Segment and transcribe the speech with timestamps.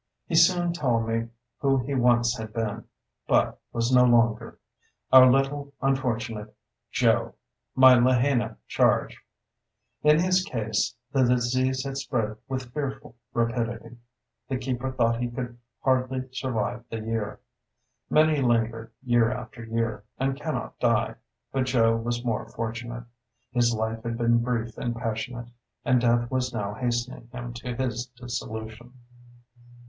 [0.25, 1.27] He soon told me
[1.59, 2.85] who he once had been,
[3.27, 4.57] but was no longer.
[5.11, 6.55] Our little, unfortunate
[6.89, 7.35] "Joe,"
[7.75, 9.21] my Lahaina charge.
[10.01, 13.95] In his case the disease had spread with fearful rapidity:
[14.49, 17.39] the keeper thought he could hardly survive the year.
[18.09, 21.13] Many linger year after year, and cannot die;
[21.51, 23.03] but Joe was more fortunate.
[23.51, 25.49] His life had been brief and passionate,
[25.85, 28.93] and death was now hastening him to his dissolution.